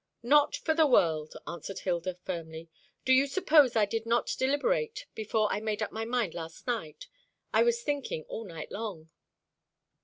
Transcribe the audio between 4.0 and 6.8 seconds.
not deliberate before I made up my mind last